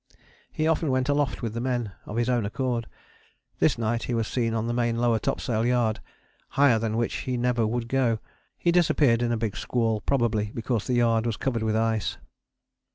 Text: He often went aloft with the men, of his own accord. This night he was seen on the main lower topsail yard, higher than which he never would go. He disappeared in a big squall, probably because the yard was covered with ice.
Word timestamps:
He 0.51 0.65
often 0.67 0.89
went 0.89 1.09
aloft 1.09 1.43
with 1.43 1.53
the 1.53 1.61
men, 1.61 1.91
of 2.07 2.15
his 2.17 2.27
own 2.27 2.43
accord. 2.43 2.87
This 3.59 3.77
night 3.77 4.01
he 4.05 4.15
was 4.15 4.27
seen 4.27 4.55
on 4.55 4.65
the 4.65 4.73
main 4.73 4.97
lower 4.97 5.19
topsail 5.19 5.63
yard, 5.63 5.99
higher 6.47 6.79
than 6.79 6.97
which 6.97 7.17
he 7.17 7.37
never 7.37 7.67
would 7.67 7.87
go. 7.87 8.17
He 8.57 8.71
disappeared 8.71 9.21
in 9.21 9.31
a 9.31 9.37
big 9.37 9.55
squall, 9.55 10.01
probably 10.01 10.49
because 10.55 10.87
the 10.87 10.95
yard 10.95 11.27
was 11.27 11.37
covered 11.37 11.61
with 11.61 11.75
ice. 11.75 12.17